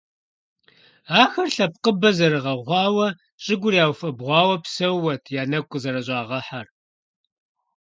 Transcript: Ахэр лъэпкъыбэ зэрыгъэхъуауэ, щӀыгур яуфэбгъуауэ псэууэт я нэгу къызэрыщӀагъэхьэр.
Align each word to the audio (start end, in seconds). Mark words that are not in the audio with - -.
Ахэр 1.21 1.47
лъэпкъыбэ 1.55 2.09
зэрыгъэхъуауэ, 2.17 3.07
щӀыгур 3.43 3.73
яуфэбгъуауэ 3.83 4.55
псэууэт 4.63 5.23
я 5.41 5.43
нэгу 5.51 5.69
къызэрыщӀагъэхьэр. 5.71 6.67